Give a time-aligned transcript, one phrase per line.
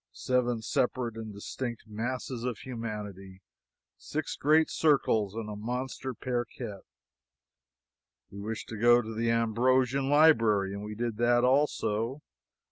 [0.13, 3.43] Seven separate and distinct masses of humanity
[3.99, 6.85] six great circles and a monster parquette.
[8.31, 12.23] We wished to go to the Ambrosian Library, and we did that also.